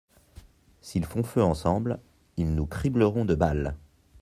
[0.81, 1.99] S'ils font feu ensemble,
[2.35, 3.77] ils nous cribleront de balles.